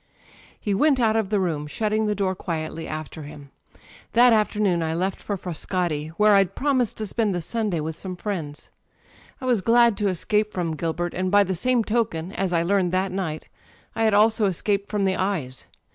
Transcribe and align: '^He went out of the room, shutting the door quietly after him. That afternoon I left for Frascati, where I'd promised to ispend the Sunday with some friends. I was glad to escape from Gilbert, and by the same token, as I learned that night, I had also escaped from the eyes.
'^He 0.65 0.73
went 0.73 0.99
out 0.99 1.15
of 1.15 1.29
the 1.29 1.39
room, 1.39 1.67
shutting 1.67 2.07
the 2.07 2.15
door 2.15 2.33
quietly 2.33 2.87
after 2.87 3.21
him. 3.21 3.51
That 4.13 4.33
afternoon 4.33 4.81
I 4.81 4.95
left 4.95 5.21
for 5.21 5.37
Frascati, 5.37 6.07
where 6.17 6.33
I'd 6.33 6.55
promised 6.55 6.97
to 6.97 7.03
ispend 7.03 7.35
the 7.35 7.39
Sunday 7.43 7.79
with 7.81 7.95
some 7.95 8.15
friends. 8.15 8.71
I 9.39 9.45
was 9.45 9.61
glad 9.61 9.95
to 9.97 10.07
escape 10.07 10.53
from 10.53 10.75
Gilbert, 10.75 11.13
and 11.13 11.29
by 11.29 11.43
the 11.43 11.53
same 11.53 11.83
token, 11.83 12.31
as 12.31 12.51
I 12.51 12.63
learned 12.63 12.91
that 12.93 13.11
night, 13.11 13.47
I 13.95 14.05
had 14.05 14.15
also 14.15 14.45
escaped 14.47 14.89
from 14.89 15.03
the 15.05 15.15
eyes. 15.17 15.67